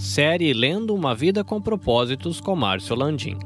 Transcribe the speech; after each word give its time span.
Série 0.00 0.54
Lendo 0.54 0.94
uma 0.94 1.14
Vida 1.14 1.44
com 1.44 1.60
Propósitos 1.60 2.40
com 2.40 2.56
Márcio 2.56 2.96
Landim. 2.96 3.38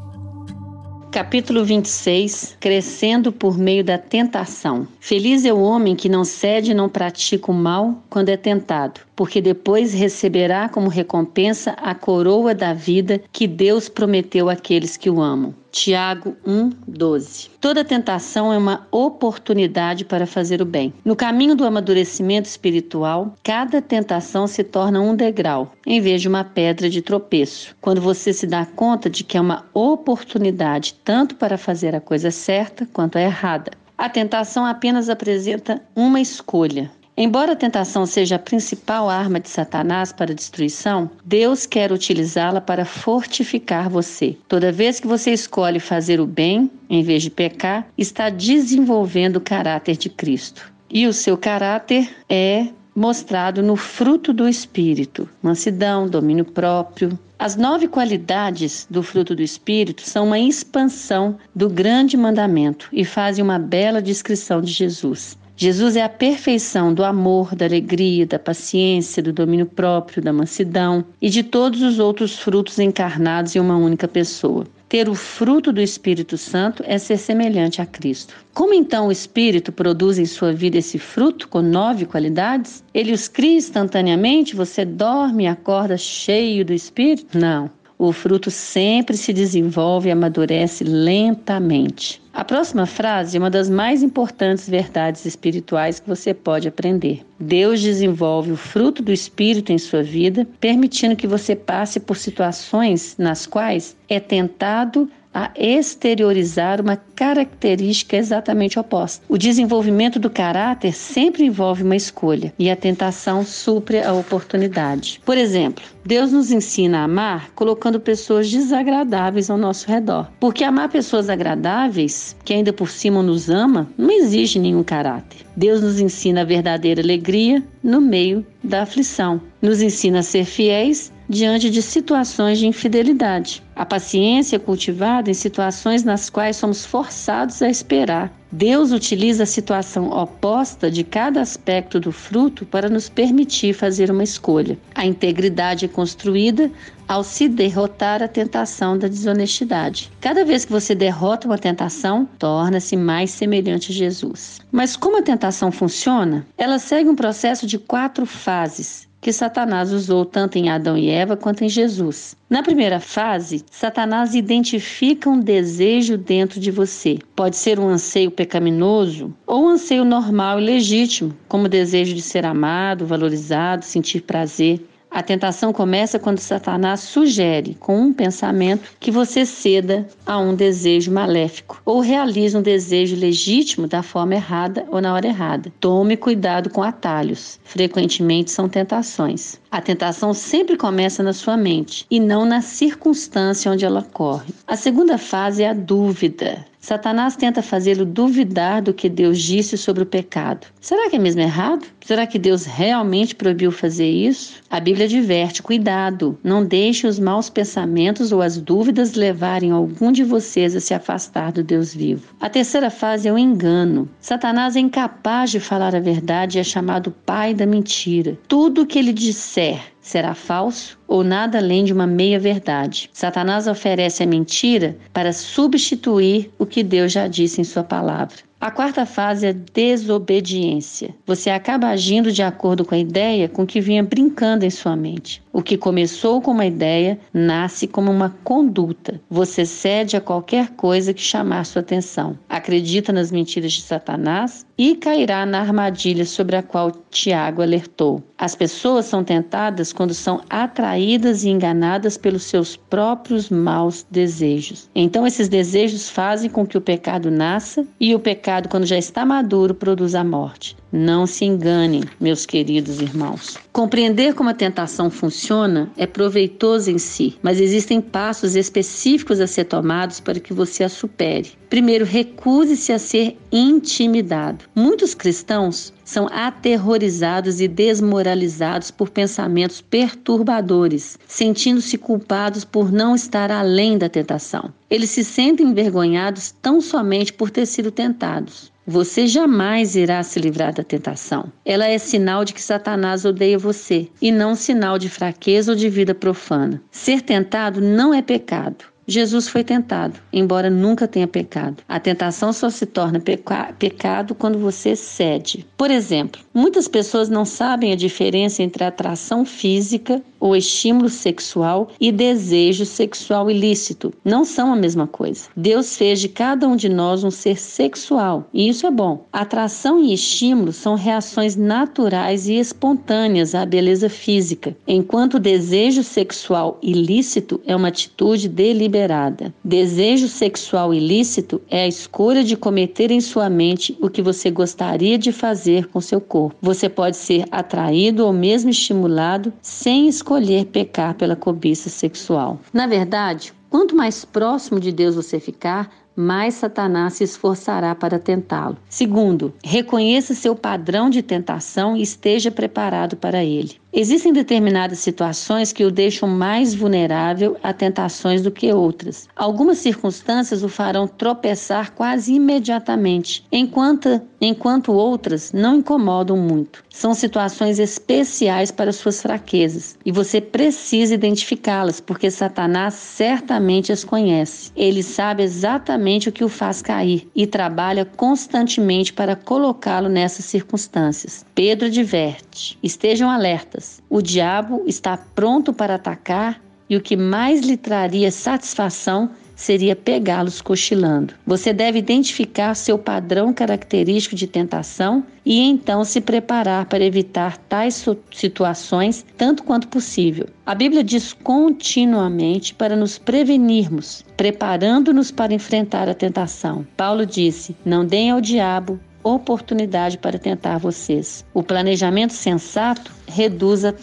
Capítulo 1.11 1.65
26 1.65 2.57
Crescendo 2.61 3.33
por 3.33 3.59
meio 3.59 3.83
da 3.83 3.99
tentação. 3.99 4.87
Feliz 5.01 5.45
é 5.45 5.53
o 5.53 5.61
homem 5.61 5.97
que 5.97 6.09
não 6.09 6.25
cede 6.25 6.71
e 6.71 6.75
não 6.75 6.89
pratica 6.89 7.51
o 7.51 7.55
mal 7.55 8.01
quando 8.09 8.29
é 8.29 8.37
tentado, 8.37 9.01
porque 9.17 9.41
depois 9.41 9.93
receberá 9.93 10.69
como 10.69 10.89
recompensa 10.89 11.73
a 11.73 11.93
coroa 11.93 12.55
da 12.55 12.73
vida 12.73 13.21
que 13.33 13.49
Deus 13.49 13.89
prometeu 13.89 14.49
àqueles 14.49 14.97
que 14.97 15.11
o 15.11 15.21
amam. 15.21 15.53
Tiago 15.75 16.37
1:12. 16.47 17.51
Toda 17.61 17.85
tentação 17.85 18.53
é 18.53 18.57
uma 18.57 18.87
oportunidade 18.93 20.05
para 20.05 20.25
fazer 20.25 20.63
o 20.63 20.65
bem. 20.65 20.95
No 21.05 21.17
caminho 21.17 21.57
do 21.57 21.67
amadurecimento 21.67 22.49
espiritual, 22.49 23.35
cada 23.43 23.83
tentação 23.83 24.47
se 24.47 24.63
torna 24.63 25.01
um 25.01 25.17
degrau, 25.17 25.73
em 25.85 26.01
vez 26.01 26.23
de 26.23 26.29
uma 26.29 26.45
pedra 26.45 26.89
de 26.89 27.03
tropeço. 27.03 27.75
Quando 27.81 28.01
você 28.01 28.33
se 28.33 28.47
dá 28.47 28.65
conta 28.65 29.11
de 29.11 29.25
que 29.25 29.37
é 29.37 29.41
uma 29.41 29.65
oportunidade 29.75 30.95
tanto 31.03 31.35
para 31.35 31.59
fazer 31.59 31.93
a 31.93 32.01
coisa 32.01 32.31
certa 32.31 32.87
quanto 32.93 33.19
a 33.19 33.23
errada. 33.23 33.73
A 33.99 34.09
tentação 34.09 34.65
apenas 34.65 35.09
apresenta 35.09 35.83
uma 35.97 36.21
escolha. 36.21 36.89
Embora 37.17 37.53
a 37.53 37.57
tentação 37.57 38.07
seja 38.07 38.35
a 38.35 38.41
principal 38.41 39.09
arma 39.09 39.39
de 39.39 39.49
Satanás 39.49 40.13
para 40.13 40.35
destruição, 40.35 41.09
Deus 41.25 41.65
quer 41.65 41.93
utilizá-la 41.93 42.61
para 42.61 42.85
fortificar 42.85 43.89
você. 43.89 44.37
Toda 44.49 44.73
vez 44.73 44.99
que 44.99 45.07
você 45.07 45.31
escolhe 45.31 45.79
fazer 45.79 46.21
o 46.21 46.27
bem, 46.27 46.69
em 46.91 47.05
vez 47.05 47.23
de 47.23 47.31
pecar, 47.31 47.87
está 47.97 48.31
desenvolvendo 48.31 49.37
o 49.37 49.41
caráter 49.41 49.97
de 49.97 50.11
Cristo. 50.11 50.73
E 50.91 51.07
o 51.07 51.13
seu 51.13 51.39
caráter 51.39 52.13
é 52.29 52.67
mostrado 52.95 53.63
no 53.63 53.77
fruto 53.77 54.33
do 54.33 54.49
Espírito: 54.49 55.29
mansidão, 55.41 56.09
domínio 56.09 56.45
próprio. 56.45 57.17
As 57.39 57.55
nove 57.55 57.87
qualidades 57.87 58.89
do 58.91 59.05
fruto 59.05 59.37
do 59.37 59.43
Espírito 59.43 60.03
são 60.03 60.27
uma 60.27 60.39
expansão 60.39 61.37
do 61.55 61.69
grande 61.69 62.17
mandamento 62.17 62.89
e 62.93 63.05
fazem 63.05 63.45
uma 63.45 63.59
bela 63.59 64.03
descrição 64.03 64.61
de 64.61 64.73
Jesus. 64.73 65.37
Jesus 65.57 65.95
é 65.95 66.03
a 66.03 66.09
perfeição 66.09 66.93
do 66.93 67.05
amor, 67.05 67.55
da 67.55 67.65
alegria, 67.65 68.27
da 68.27 68.39
paciência, 68.39 69.23
do 69.23 69.33
domínio 69.33 69.67
próprio, 69.67 70.23
da 70.23 70.33
mansidão 70.33 71.05
e 71.23 71.31
de 71.31 71.45
todos 71.45 71.81
os 71.81 72.01
outros 72.01 72.39
frutos 72.39 72.79
encarnados 72.81 73.55
em 73.55 73.61
uma 73.61 73.77
única 73.77 74.09
pessoa. 74.09 74.67
Ter 74.89 75.09
o 75.09 75.15
fruto 75.15 75.73
do 75.73 75.81
Espírito 75.81 76.37
Santo 76.37 76.83
é 76.87 76.99
ser 76.99 77.19
semelhante 77.19 77.81
a 77.81 77.87
Cristo. 77.87 78.35
Como 78.53 78.75
então 78.75 79.09
o 79.09 79.13
Espírito 79.13 79.73
produz 79.73 80.19
em 80.19 80.27
sua 80.27 80.53
vida 80.53 80.79
esse 80.79 80.99
fruto 80.99 81.49
com 81.49 81.63
nove 81.63 82.05
qualidades? 82.05 82.83
Ele 82.93 83.13
os 83.13 83.27
cria 83.27 83.57
instantaneamente? 83.57 84.55
Você 84.55 84.85
dorme 84.85 85.45
e 85.45 85.49
acorda 85.49 85.97
cheio 85.97 86.65
do 86.65 86.73
Espírito? 86.73 87.39
Não. 87.39 87.71
O 87.99 88.13
fruto 88.13 88.51
sempre 88.51 89.17
se 89.17 89.33
desenvolve 89.33 90.09
e 90.09 90.13
amadurece 90.13 90.85
lentamente. 90.85 92.21
A 92.33 92.45
próxima 92.45 92.85
frase 92.85 93.37
é 93.37 93.41
uma 93.41 93.51
das 93.51 93.71
mais 93.71 94.03
importantes 94.03 94.69
verdades 94.69 95.25
espirituais 95.25 96.01
que 96.01 96.09
você 96.09 96.35
pode 96.35 96.67
aprender. 96.67 97.25
Deus 97.39 97.81
desenvolve 97.81 98.51
o 98.51 98.57
fruto 98.57 99.03
do 99.03 99.13
Espírito 99.13 99.71
em 99.73 99.79
sua 99.79 100.03
vida, 100.03 100.47
permitindo 100.59 101.15
que 101.15 101.29
você 101.29 101.55
passe 101.55 102.01
por 102.01 102.17
situações 102.17 103.15
nas 103.17 103.47
quais 103.47 103.97
é 104.09 104.19
tentado 104.19 105.09
a 105.35 105.51
exteriorizar 105.57 106.81
uma 106.81 106.97
característica 106.97 108.17
exatamente 108.17 108.79
oposta. 108.79 109.25
O 109.29 109.37
desenvolvimento 109.37 110.21
do 110.21 110.31
caráter 110.31 110.95
sempre 110.95 111.45
envolve 111.45 111.83
uma 111.83 111.97
escolha 111.97 112.55
e 112.57 112.71
a 112.71 112.77
tentação 112.77 113.45
supre 113.45 114.01
a 114.01 114.13
oportunidade. 114.13 115.21
Por 115.25 115.37
exemplo, 115.37 115.85
Deus 116.05 116.31
nos 116.31 116.53
ensina 116.53 116.99
a 117.01 117.05
amar 117.05 117.51
colocando 117.55 117.99
pessoas 117.99 118.51
desagradáveis 118.51 119.51
ao 119.51 119.59
nosso 119.59 119.89
redor. 119.89 120.31
Porque 120.39 120.63
amar 120.63 120.89
pessoas 120.89 121.29
agradáveis, 121.29 122.37
que 122.45 122.53
ainda 122.53 122.73
por 122.73 122.91
cima 122.91 123.23
nos 123.23 123.51
ama, 123.51 123.89
não 123.99 124.11
exige 124.11 124.59
nenhum 124.59 124.85
caráter. 124.85 125.45
Deus 125.57 125.81
nos 125.81 125.99
ensina 125.99 126.43
a 126.43 126.45
verdadeira 126.45 127.01
alegria 127.01 127.63
no 127.83 128.01
meio 128.01 128.47
da 128.63 128.83
aflição. 128.83 129.41
Nos 129.63 129.81
ensina 129.81 130.19
a 130.19 130.23
ser 130.23 130.45
fiéis 130.45 131.13
diante 131.35 131.69
de 131.69 131.83
situações 131.83 132.61
de 132.61 132.67
infidelidade. 132.67 133.61
A 133.75 133.85
paciência 133.85 134.55
é 134.55 134.59
cultivada 134.59 135.29
em 135.29 135.35
situações 135.35 136.05
nas 136.05 136.31
quais 136.31 136.57
somos 136.57 136.87
forçados 136.87 137.61
a 137.61 137.69
esperar. 137.69 138.33
Deus 138.53 138.93
utiliza 138.93 139.43
a 139.43 139.47
situação 139.47 140.11
oposta 140.11 140.89
de 140.89 141.03
cada 141.03 141.41
aspecto 141.41 141.99
do 141.99 142.13
fruto 142.13 142.65
para 142.65 142.89
nos 142.89 143.09
permitir 143.09 143.75
fazer 143.75 144.13
uma 144.13 144.23
escolha. 144.23 144.79
A 144.95 145.05
integridade 145.05 145.87
é 145.87 145.89
construída 145.89 146.71
ao 147.09 147.25
se 147.25 147.49
derrotar 147.49 148.23
a 148.23 148.29
tentação 148.29 148.97
da 148.97 149.09
desonestidade. 149.09 150.13
Cada 150.21 150.45
vez 150.45 150.65
que 150.65 150.71
você 150.71 150.95
derrota 150.95 151.49
uma 151.49 151.59
tentação, 151.59 152.29
torna-se 152.39 152.97
mais 152.97 153.33
semelhante 153.33 153.91
a 153.91 153.95
Jesus. 153.95 154.61
Mas 154.71 154.95
como 154.95 155.19
a 155.19 155.23
tentação 155.23 155.73
funciona? 155.73 156.47
Ela 156.57 156.79
segue 156.79 157.11
um 157.11 157.17
processo 157.17 157.67
de 157.67 157.77
quatro 157.77 158.25
fases 158.25 159.13
que 159.25 159.33
Satanás 159.33 159.91
usou 159.91 160.27
tanto 160.27 160.59
em 160.59 160.69
Adão 160.69 160.99
e 160.99 161.09
Eva 161.09 161.35
quanto 161.35 161.65
em 161.65 161.69
Jesus. 161.69 162.37
Na 162.51 162.63
primeira 162.63 163.01
fase, 163.01 163.65
Satanás 163.71 164.35
identifica 164.35 165.31
um 165.31 165.41
desejo 165.41 166.19
dentro 166.19 166.61
de 166.61 166.71
você. 166.71 167.19
Pode 167.35 167.57
ser 167.57 167.81
um 167.81 167.89
anseio 167.89 168.31
pecaminoso 168.31 169.35
ou 169.47 169.65
um 169.65 169.69
anseio 169.71 170.05
normal 170.05 170.61
e 170.61 170.65
legítimo, 170.65 171.35
como 171.49 171.65
o 171.65 171.71
desejo 171.71 172.15
de 172.15 172.21
ser 172.21 172.45
amado, 172.45 173.07
valorizado, 173.07 173.87
sentir 173.87 174.21
prazer. 174.21 174.87
A 175.15 175.23
tentação 175.23 175.73
começa 175.73 176.19
quando 176.19 176.41
Satanás 176.41 176.99
sugere, 176.99 177.77
com 177.79 177.97
um 177.97 178.13
pensamento, 178.13 178.91
que 178.99 179.13
você 179.13 179.47
ceda 179.47 180.09
a 180.27 180.37
um 180.39 180.57
desejo 180.57 181.13
maléfico 181.13 181.81
ou 181.85 182.01
realize 182.01 182.57
um 182.57 182.61
desejo 182.61 183.15
legítimo 183.15 183.87
da 183.87 184.03
forma 184.03 184.35
errada 184.35 184.85
ou 184.89 185.01
na 185.01 185.15
hora 185.15 185.29
errada. 185.29 185.73
Tome 185.79 186.17
cuidado 186.17 186.69
com 186.69 186.83
atalhos. 186.83 187.61
Frequentemente 187.63 188.51
são 188.51 188.69
tentações. 188.69 189.55
A 189.71 189.81
tentação 189.81 190.35
sempre 190.35 190.77
começa 190.77 191.23
na 191.23 191.33
sua 191.33 191.57
mente 191.57 192.05
e 192.11 192.19
não 192.19 192.45
na 192.45 192.61
circunstância 192.61 193.71
onde 193.71 193.85
ela 193.85 194.01
ocorre. 194.01 194.53
A 194.67 194.75
segunda 194.75 195.17
fase 195.17 195.63
é 195.63 195.69
a 195.69 195.75
dúvida. 195.75 196.67
Satanás 196.85 197.35
tenta 197.35 197.63
fazê-lo 197.63 198.05
duvidar 198.05 198.83
do 198.83 198.93
que 198.93 199.09
Deus 199.09 199.41
disse 199.41 199.79
sobre 199.79 200.03
o 200.03 200.07
pecado. 200.07 200.67
Será 200.79 201.09
que 201.09 201.17
é 201.17 201.19
mesmo 201.19 201.41
errado? 201.41 201.87
Será 202.05 202.27
que 202.27 202.39
Deus 202.39 202.67
realmente 202.67 203.35
proibiu 203.35 203.73
fazer 203.73 204.11
isso? 204.11 204.57
A 204.69 204.79
Bíblia 204.81 205.07
adverte: 205.07 205.63
cuidado, 205.63 206.39
não 206.45 206.63
deixe 206.63 207.07
os 207.07 207.19
maus 207.19 207.49
pensamentos 207.49 208.33
ou 208.33 208.43
as 208.43 208.61
dúvidas 208.61 209.15
levarem 209.15 209.71
algum 209.71 210.13
de 210.13 210.23
vocês 210.23 210.77
a 210.77 210.81
se 210.81 210.93
afastar 210.93 211.53
do 211.53 211.65
Deus 211.65 211.95
vivo. 211.95 212.35
A 212.39 212.51
terceira 212.51 212.91
fase 212.91 213.29
é 213.29 213.33
o 213.33 213.39
engano. 213.39 214.07
Satanás 214.21 214.77
é 214.77 214.81
incapaz 214.81 215.51
de 215.51 215.61
falar 215.61 215.97
a 215.97 216.01
verdade 216.01 216.59
e 216.59 216.61
é 216.61 216.65
chamado 216.65 217.11
pai 217.25 217.55
da 217.55 217.65
mentira. 217.65 218.39
Tudo 218.47 218.83
o 218.83 218.87
que 218.87 218.99
ele 218.99 219.15
disser 219.15 219.94
será 220.05 220.35
falso 220.35 220.99
ou 221.09 221.25
nada 221.25 221.59
além 221.59 221.83
de 221.83 221.93
uma 221.93 222.07
meia-verdade. 222.07 223.11
Satanás 223.13 223.67
oferece 223.67 224.23
a 224.23 224.27
mentira 224.27 224.97
para 225.13 225.33
substituir 225.33 226.51
o 226.59 226.67
que 226.67 226.83
Deus 226.83 227.11
já 227.11 227.27
disse 227.27 227.61
em 227.61 227.65
Sua 227.65 227.83
palavra. 227.83 228.37
A 228.65 228.71
quarta 228.71 229.05
fase 229.05 229.47
é 229.47 229.53
desobediência. 229.53 231.15
Você 231.27 231.51
acaba 231.51 231.89
agindo 231.89 232.33
de 232.33 232.43
acordo 232.43 232.83
com 232.83 232.95
a 232.95 232.99
ideia 232.99 233.47
com 233.47 233.67
que 233.67 233.79
vinha 233.79 234.03
brincando 234.03 234.65
em 234.65 234.71
sua 234.71 234.97
mente. 234.97 235.43
O 235.53 235.61
que 235.61 235.77
começou 235.77 236.41
como 236.41 236.61
uma 236.61 236.65
ideia 236.65 237.21
nasce 237.31 237.87
como 237.87 238.11
uma 238.11 238.35
conduta. 238.43 239.21
Você 239.29 239.67
cede 239.67 240.17
a 240.17 240.21
qualquer 240.21 240.71
coisa 240.71 241.13
que 241.13 241.21
chamar 241.21 241.67
sua 241.67 241.81
atenção. 241.81 242.39
Acredita 242.49 243.13
nas 243.13 243.31
mentiras 243.31 243.71
de 243.75 243.83
Satanás 243.83 244.65
e 244.77 244.97
cairá 244.97 245.47
na 245.47 245.61
armadilha 245.61 246.25
sobre 246.25 246.57
a 246.57 246.63
qual 246.63 246.91
Tiago 247.11 247.63
alertou. 247.63 248.23
As 248.37 248.55
pessoas 248.55 249.07
são 249.07 249.23
tentadas 249.23 249.93
quando 249.93 250.13
são 250.13 250.41
atraídas 250.51 251.45
e 251.45 251.49
enganadas 251.49 252.17
pelos 252.17 252.43
seus 252.43 252.77
próprios 252.77 253.49
maus 253.49 254.05
desejos. 254.11 254.91
Então, 254.95 255.27
esses 255.27 255.49
desejos 255.49 256.11
fazem 256.11 256.51
com 256.51 256.67
que 256.67 256.77
o 256.77 256.81
pecado 256.81 257.31
nasça 257.31 257.87
e 258.01 258.15
o 258.15 258.19
pecado, 258.19 258.69
quando 258.69 258.87
já 258.87 258.99
está 258.99 259.25
maduro, 259.25 259.75
produz 259.75 260.15
a 260.15 260.25
morte. 260.25 260.77
Não 260.93 261.27
se 261.27 261.45
enganem, 261.45 262.03
meus 262.21 262.47
queridos 262.47 263.01
irmãos. 263.01 263.57
Compreender 263.73 264.35
como 264.35 264.51
a 264.51 264.55
tentação 264.55 265.11
funciona 265.11 265.91
é 265.97 266.07
proveitoso 266.07 266.91
em 266.91 266.99
si, 266.99 267.37
mas 267.43 267.61
existem 267.61 268.01
passos 268.01 268.55
específicos 268.55 269.41
a 269.41 269.47
ser 269.47 269.65
tomados 269.65 270.21
para 270.21 270.39
que 270.39 270.53
você 270.53 270.85
a 270.85 270.89
supere. 270.89 271.51
Primeiro, 271.69 272.05
recuse-se 272.05 272.93
a 272.93 272.99
ser 273.01 273.37
intimidado. 273.51 274.64
Muitos 274.77 275.15
cristãos 275.15 275.93
são 276.05 276.27
aterrorizados 276.33 277.61
e 277.61 277.69
desmoralizados 277.69 278.91
por 278.91 279.09
pensamentos 279.09 279.81
perturbadores, 279.81 281.17
sentindo-se 281.29 281.97
culpados 281.97 282.65
por 282.65 282.91
não 282.91 283.15
estar 283.15 283.53
além 283.53 283.97
da 283.97 284.09
tentação. 284.09 284.75
Eles 284.91 285.11
se 285.11 285.23
sentem 285.23 285.69
envergonhados 285.69 286.51
tão 286.51 286.81
somente 286.81 287.33
por 287.33 287.51
ter 287.51 287.67
sido 287.67 287.93
tentados. 287.93 288.73
Você 288.85 289.29
jamais 289.29 289.95
irá 289.95 290.23
se 290.25 290.41
livrar 290.41 290.75
da 290.75 290.83
tentação. 290.83 291.53
Ela 291.65 291.87
é 291.87 291.97
sinal 291.97 292.45
de 292.45 292.53
que 292.53 292.61
Satanás 292.61 293.25
odeia 293.25 293.57
você 293.57 294.09
e 294.21 294.33
não 294.33 294.57
sinal 294.57 294.99
de 294.99 295.09
fraqueza 295.09 295.71
ou 295.71 295.77
de 295.77 295.89
vida 295.89 296.15
profana. 296.15 296.83
Ser 296.91 297.23
tentado 297.23 297.81
não 297.81 298.13
é 298.13 298.21
pecado. 298.21 298.85
Jesus 299.07 299.49
foi 299.49 299.63
tentado, 299.63 300.19
embora 300.33 300.71
nunca 300.71 301.07
tenha 301.07 301.27
pecado. 301.27 301.83
A 301.87 302.01
tentação 302.01 302.53
só 302.53 302.71
se 302.71 302.87
torna 302.87 303.21
peca 303.21 303.75
pecado 303.79 304.35
quando 304.35 304.59
você 304.59 304.97
cede. 304.97 305.67
Por 305.77 305.91
exemplo, 305.91 306.41
muitas 306.55 306.89
pessoas 306.89 307.29
não 307.29 307.45
sabem 307.45 307.93
a 307.93 307.97
diferença 307.97 308.63
entre 308.63 308.83
atração 308.83 309.45
física 309.45 310.23
ou 310.41 310.57
estímulo 310.57 311.09
sexual 311.09 311.91
e 312.01 312.11
desejo 312.11 312.85
sexual 312.85 313.51
ilícito. 313.51 314.13
Não 314.25 314.45
são 314.45 314.73
a 314.73 314.77
mesma 314.77 315.07
coisa. 315.07 315.49
Deus 315.57 315.97
fez 315.97 316.21
de 316.21 316.29
cada 316.29 316.67
um 316.67 316.77
de 316.77 316.89
nós 316.89 317.25
um 317.25 317.31
ser 317.31 317.59
sexual, 317.59 318.47
e 318.53 318.69
isso 318.69 318.87
é 318.87 318.91
bom. 318.91 319.25
Atração 319.33 320.03
e 320.03 320.13
estímulo 320.13 320.73
são 320.73 320.95
reações 320.95 321.57
naturais 321.57 322.47
e 322.47 322.55
espontâneas 322.59 323.55
à 323.55 323.65
beleza 323.65 324.09
física, 324.09 324.77
enquanto 324.87 325.35
o 325.35 325.41
desejo 325.41 326.03
sexual 326.03 326.79
ilícito 326.83 327.61
é 327.67 327.75
uma 327.75 327.89
atitude 327.89 328.49
deliberada 328.49 328.94
deliberada. 328.95 329.53
Desejo 329.65 330.29
sexual 330.29 330.95
ilícito 330.95 331.61
é 331.69 331.83
a 331.83 331.89
escolha 331.89 332.45
de 332.45 332.57
cometer 332.57 333.11
em 333.11 333.21
sua 333.21 333.51
mente 333.51 333.99
o 334.01 334.09
que 334.09 334.23
você 334.23 334.51
gostaria 334.51 335.19
de 335.19 335.33
fazer 335.33 335.89
com 335.89 336.01
seu 336.01 336.21
corpo. 336.21 336.57
Você 336.63 336.89
pode 336.89 337.17
ser 337.17 337.45
atraído 337.51 338.25
ou 338.25 338.33
mesmo 338.33 338.71
estimulado 338.71 339.53
sem 339.61 340.09
escolher 340.09 340.67
pecar 340.67 341.15
pela 341.15 341.35
cobiça 341.35 341.91
sexual. 341.91 342.61
Na 342.73 342.87
verdade, 342.87 343.53
quanto 343.69 343.97
mais 343.97 344.25
próximo 344.25 344.79
de 344.79 344.93
Deus 344.93 345.17
você 345.17 345.41
ficar, 345.41 345.91
mais 346.17 346.55
Satanás 346.55 347.15
se 347.15 347.25
esforçará 347.25 347.93
para 347.95 348.21
tentá-lo. 348.21 348.77
Segundo, 348.89 349.53
reconheça 349.65 350.33
seu 350.35 350.55
padrão 350.55 351.11
de 351.11 351.23
tentação 351.23 351.97
e 351.97 352.03
esteja 352.03 352.53
preparado 352.53 353.17
para 353.17 353.43
ele. 353.45 353.73
Existem 353.97 354.33
determinadas 354.33 354.99
situações 354.99 355.73
que 355.73 355.85
o 355.85 355.91
deixam 355.91 356.29
mais 356.29 356.75
vulnerável 356.75 357.57
a 357.63 357.73
tentações 357.73 358.43
do 358.43 358.51
que 358.51 358.73
outras. 358.73 359.29
Algumas 359.37 359.79
circunstâncias 359.79 360.65
o 360.65 360.69
farão 360.69 361.07
tropeçar 361.07 361.93
quase 361.93 362.35
imediatamente, 362.35 363.47
enquanto, 363.53 364.21
enquanto 364.41 364.93
outras 364.93 365.53
não 365.53 365.77
incomodam 365.77 366.37
muito. 366.37 366.83
São 366.91 367.15
situações 367.15 367.79
especiais 367.79 368.73
para 368.73 368.93
suas 368.93 369.23
fraquezas 369.23 369.97
e 370.05 370.11
você 370.11 370.41
precisa 370.41 371.15
identificá-las, 371.15 372.01
porque 372.01 372.33
Satanás 372.33 372.95
certamente 372.95 373.93
as 373.93 374.03
conhece. 374.03 374.73
Ele 374.75 375.05
sabe 375.05 375.45
exatamente 375.45 376.29
o 376.29 376.33
que 376.33 376.43
o 376.43 376.49
faz 376.49 376.83
cair 376.83 377.29
e 377.33 377.47
trabalha 377.47 378.05
constantemente 378.05 379.13
para 379.13 379.37
colocá-lo 379.37 380.09
nessas 380.09 380.47
circunstâncias. 380.47 381.47
Pedro 381.55 381.87
adverte: 381.87 382.77
estejam 382.83 383.31
alertas 383.31 383.84
o 384.09 384.21
diabo 384.21 384.83
está 384.87 385.17
pronto 385.17 385.73
para 385.73 385.95
atacar 385.95 386.61
e 386.89 386.97
o 386.97 387.01
que 387.01 387.17
mais 387.17 387.61
lhe 387.61 387.77
traria 387.77 388.31
satisfação 388.31 389.31
seria 389.57 389.95
pegá-los 389.95 390.61
cochilando. 390.61 391.35
Você 391.47 391.73
deve 391.73 391.99
identificar 391.99 392.75
seu 392.75 392.99
padrão 392.99 393.53
característico 393.53 394.35
de 394.35 394.47
tentação 394.47 395.25
e 395.45 395.61
então 395.61 396.05
se 396.05 396.21
preparar 396.21 396.87
para 396.87 397.05
evitar 397.05 397.57
tais 397.57 398.05
situações 398.33 399.25
tanto 399.37 399.63
quanto 399.63 399.89
possível. 399.89 400.47
A 400.67 400.75
Bíblia 400.75 401.05
diz 401.05 401.33
continuamente 401.33 402.75
para 402.75 402.97
nos 402.97 403.19
prevenirmos, 403.19 404.25
preparando-nos 404.37 405.31
para 405.31 405.55
enfrentar 405.55 406.09
a 406.09 406.15
tentação. 406.15 406.87
Paulo 406.97 407.25
disse: 407.25 407.77
Não 407.85 408.05
deem 408.05 408.31
ao 408.31 408.41
diabo 408.41 408.99
oportunidade 409.23 410.19
para 410.19 410.39
tentar 410.39 410.79
vocês. 410.79 411.45
O 411.55 411.63
planejamento 411.63 412.35
sensato 412.35 413.11
reduz 413.27 413.85
a, 413.85 413.95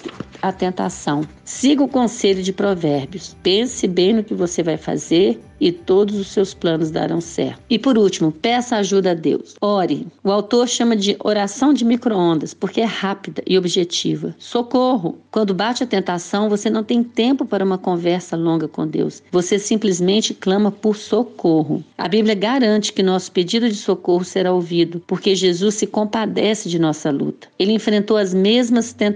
a 0.42 0.52
tentação. 0.52 1.24
Siga 1.46 1.84
o 1.84 1.88
conselho 1.88 2.42
de 2.42 2.54
Provérbios. 2.54 3.36
Pense 3.44 3.88
bem 3.88 4.14
no 4.14 4.24
que 4.24 4.34
você 4.34 4.64
vai 4.64 4.78
fazer 4.78 5.40
e 5.60 5.72
todos 5.72 6.16
os 6.16 6.28
seus 6.30 6.56
planos 6.56 6.90
darão 6.90 7.22
certo. 7.22 7.62
E 7.70 7.78
por 7.78 7.98
último, 7.98 8.32
peça 8.32 8.78
ajuda 8.78 9.12
a 9.12 9.14
Deus. 9.14 9.56
Ore. 9.62 10.08
O 10.24 10.32
autor 10.32 10.68
chama 10.68 10.96
de 10.96 11.16
oração 11.24 11.72
de 11.72 11.86
microondas 11.86 12.54
porque 12.54 12.82
é 12.82 12.86
rápida 12.86 13.44
e 13.46 13.58
objetiva. 13.58 14.34
Socorro. 14.40 15.20
Quando 15.30 15.54
bate 15.54 15.84
a 15.84 15.88
tentação, 15.88 16.50
você 16.50 16.70
não 16.70 16.84
tem 16.84 17.04
tempo 17.04 17.46
para 17.46 17.64
uma 17.64 17.78
conversa 17.78 18.36
longa 18.36 18.68
com 18.68 18.88
Deus. 18.88 19.22
Você 19.32 19.60
simplesmente 19.60 20.34
clama 20.34 20.72
por 20.72 20.96
socorro. 20.96 21.84
A 21.98 22.08
Bíblia 22.08 22.34
garante 22.34 22.92
que 22.92 23.04
nosso 23.04 23.32
pedido 23.32 23.70
de 23.70 23.76
socorro 23.76 24.24
será 24.24 24.52
ouvido, 24.52 25.02
porque 25.06 25.36
Jesus 25.36 25.76
se 25.76 25.86
compadece 25.86 26.70
de 26.70 26.80
nossa 26.80 27.12
luta. 27.12 27.48
Ele 27.60 27.74
enfrentou 27.74 28.18
as 28.18 28.34
mesmas 28.34 28.94
tentações 28.94 29.11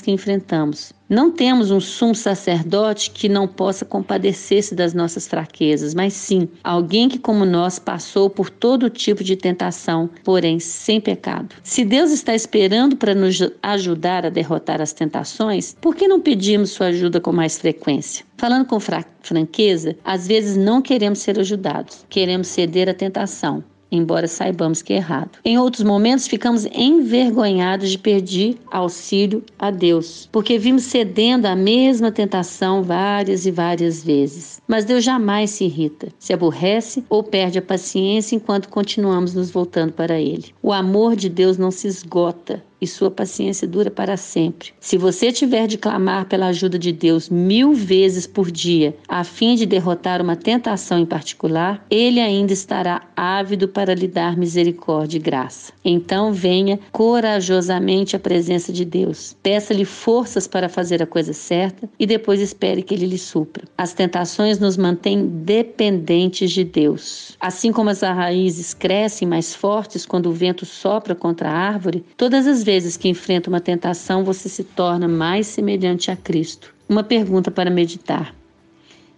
que 0.00 0.10
enfrentamos. 0.10 0.92
Não 1.08 1.30
temos 1.30 1.70
um 1.70 1.80
sumo 1.80 2.14
sacerdote 2.14 3.10
que 3.10 3.28
não 3.28 3.46
possa 3.46 3.84
compadecer-se 3.84 4.74
das 4.74 4.94
nossas 4.94 5.28
fraquezas, 5.28 5.94
mas 5.94 6.14
sim 6.14 6.48
alguém 6.62 7.08
que, 7.08 7.18
como 7.18 7.44
nós, 7.44 7.78
passou 7.78 8.30
por 8.30 8.48
todo 8.48 8.88
tipo 8.88 9.22
de 9.22 9.36
tentação, 9.36 10.08
porém 10.24 10.58
sem 10.58 11.00
pecado. 11.00 11.54
Se 11.62 11.84
Deus 11.84 12.10
está 12.10 12.34
esperando 12.34 12.96
para 12.96 13.14
nos 13.14 13.38
ajudar 13.62 14.24
a 14.24 14.30
derrotar 14.30 14.80
as 14.80 14.92
tentações, 14.92 15.76
por 15.80 15.94
que 15.94 16.08
não 16.08 16.20
pedimos 16.20 16.70
sua 16.70 16.86
ajuda 16.86 17.20
com 17.20 17.32
mais 17.32 17.58
frequência? 17.58 18.24
Falando 18.38 18.66
com 18.66 18.80
franqueza, 18.80 19.96
às 20.04 20.26
vezes 20.26 20.56
não 20.56 20.80
queremos 20.80 21.18
ser 21.18 21.38
ajudados, 21.38 22.04
queremos 22.08 22.48
ceder 22.48 22.88
à 22.88 22.94
tentação 22.94 23.62
embora 23.90 24.26
saibamos 24.26 24.82
que 24.82 24.92
é 24.92 24.96
errado. 24.96 25.38
Em 25.44 25.58
outros 25.58 25.82
momentos, 25.82 26.26
ficamos 26.26 26.66
envergonhados 26.66 27.90
de 27.90 27.98
pedir 27.98 28.58
auxílio 28.70 29.42
a 29.58 29.70
Deus, 29.70 30.28
porque 30.32 30.58
vimos 30.58 30.84
cedendo 30.84 31.46
à 31.46 31.54
mesma 31.54 32.10
tentação 32.10 32.82
várias 32.82 33.46
e 33.46 33.50
várias 33.50 34.02
vezes. 34.02 34.60
Mas 34.66 34.84
Deus 34.84 35.04
jamais 35.04 35.50
se 35.50 35.64
irrita, 35.64 36.08
se 36.18 36.32
aborrece 36.32 37.04
ou 37.08 37.22
perde 37.22 37.58
a 37.58 37.62
paciência 37.62 38.36
enquanto 38.36 38.68
continuamos 38.68 39.34
nos 39.34 39.50
voltando 39.50 39.92
para 39.92 40.20
Ele. 40.20 40.54
O 40.62 40.72
amor 40.72 41.16
de 41.16 41.28
Deus 41.28 41.58
não 41.58 41.70
se 41.70 41.86
esgota, 41.86 42.62
e 42.84 42.86
sua 42.86 43.10
paciência 43.10 43.66
dura 43.66 43.90
para 43.90 44.16
sempre. 44.16 44.72
Se 44.78 44.96
você 44.96 45.32
tiver 45.32 45.66
de 45.66 45.76
clamar 45.76 46.26
pela 46.26 46.46
ajuda 46.46 46.78
de 46.78 46.92
Deus 46.92 47.28
mil 47.28 47.74
vezes 47.74 48.26
por 48.26 48.50
dia, 48.50 48.94
a 49.08 49.24
fim 49.24 49.56
de 49.56 49.66
derrotar 49.66 50.22
uma 50.22 50.36
tentação 50.36 50.98
em 50.98 51.06
particular, 51.06 51.84
ele 51.90 52.20
ainda 52.20 52.52
estará 52.52 53.02
ávido 53.16 53.66
para 53.66 53.94
lhe 53.94 54.06
dar 54.06 54.36
misericórdia 54.36 55.16
e 55.16 55.20
graça. 55.20 55.72
Então 55.84 56.32
venha 56.32 56.78
corajosamente 56.92 58.14
à 58.14 58.18
presença 58.18 58.72
de 58.72 58.84
Deus. 58.84 59.36
Peça-lhe 59.42 59.84
forças 59.84 60.46
para 60.46 60.68
fazer 60.68 61.02
a 61.02 61.06
coisa 61.06 61.32
certa 61.32 61.88
e 61.98 62.06
depois 62.06 62.40
espere 62.40 62.82
que 62.82 62.94
ele 62.94 63.06
lhe 63.06 63.18
supra. 63.18 63.64
As 63.76 63.92
tentações 63.92 64.58
nos 64.58 64.76
mantêm 64.76 65.26
dependentes 65.26 66.52
de 66.52 66.64
Deus. 66.64 67.36
Assim 67.40 67.72
como 67.72 67.90
as 67.90 68.02
raízes 68.02 68.74
crescem 68.74 69.26
mais 69.26 69.54
fortes 69.54 70.04
quando 70.04 70.26
o 70.26 70.32
vento 70.32 70.66
sopra 70.66 71.14
contra 71.14 71.48
a 71.48 71.52
árvore, 71.52 72.04
todas 72.16 72.46
as 72.46 72.62
vezes 72.62 72.73
vezes 72.74 72.96
que 72.96 73.08
enfrenta 73.08 73.48
uma 73.48 73.60
tentação, 73.60 74.24
você 74.24 74.48
se 74.48 74.64
torna 74.64 75.06
mais 75.06 75.46
semelhante 75.46 76.10
a 76.10 76.16
Cristo. 76.16 76.74
Uma 76.88 77.04
pergunta 77.04 77.48
para 77.48 77.70
meditar: 77.70 78.34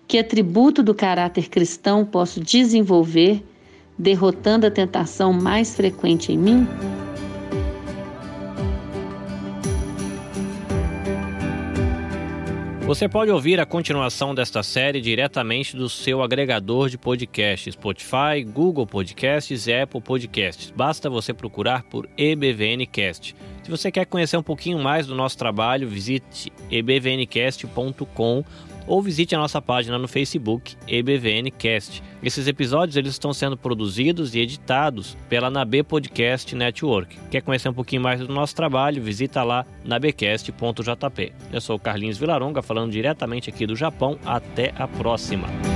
Que 0.07 0.19
atributo 0.19 0.83
do 0.83 0.95
caráter 0.95 1.49
cristão 1.49 2.05
posso 2.05 2.39
desenvolver 2.39 3.43
derrotando 3.99 4.67
a 4.67 4.71
tentação 4.71 5.33
mais 5.33 5.75
frequente 5.75 6.33
em 6.33 6.37
mim? 6.37 6.69
Você 12.87 13.09
pode 13.09 13.33
ouvir 13.33 13.59
a 13.59 13.67
continuação 13.67 14.33
desta 14.33 14.63
série 14.63 15.01
diretamente 15.01 15.77
do 15.77 15.89
seu 15.89 16.23
agregador 16.23 16.89
de 16.89 16.97
podcasts, 16.97 17.75
Spotify, 17.75 18.45
Google 18.47 18.87
Podcasts 18.87 19.67
e 19.67 19.75
Apple 19.75 20.01
Podcasts. 20.01 20.71
Basta 20.71 21.11
você 21.11 21.35
procurar 21.35 21.83
por 21.83 22.09
EBVNcast. 22.17 23.35
Se 23.65 23.71
você 23.71 23.91
quer 23.91 24.07
conhecer 24.07 24.37
um 24.37 24.43
pouquinho 24.43 24.79
mais 24.79 25.05
do 25.05 25.17
nosso 25.17 25.37
trabalho, 25.37 25.89
visite 25.89 26.53
ebvncast.com 26.71 28.45
ou 28.87 29.03
visite 29.03 29.35
a 29.35 29.39
nossa 29.39 29.61
página 29.61 29.99
no 29.99 30.09
Facebook 30.09 30.77
EBVNcast. 30.87 32.03
Esses 32.23 32.47
episódios 32.47 32.97
eles 32.97 33.13
estão 33.13 33.33
sendo 33.33 33.57
produzidos 33.57 34.35
e 34.35 34.41
editados 34.41 35.17
pela 35.29 35.51
Nabe 35.51 35.83
Podcast 35.83 36.55
Network. 36.55 37.19
Quer 37.31 37.43
conhecer 37.43 37.69
um 37.69 37.75
pouquinho 37.75 38.03
mais 38.03 38.21
do 38.21 38.33
nosso 38.33 38.55
trabalho? 38.55 39.03
Visita 39.03 39.43
lá 39.43 39.65
nabecast.jp. 39.85 41.33
Eu 41.53 41.61
sou 41.61 41.79
Carlinhos 41.79 42.19
Vilaronga 42.19 42.63
falando 42.63 42.93
diretamente 42.93 43.51
aqui 43.51 43.67
do 43.67 43.77
Japão. 43.77 44.19
Até 44.25 44.73
a 44.77 44.89
próxima. 44.89 45.76